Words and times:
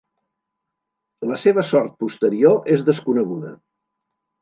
La 1.33 1.37
seva 1.43 1.65
sort 1.69 1.95
posterior 2.01 2.61
és 2.79 2.85
desconeguda. 2.91 3.57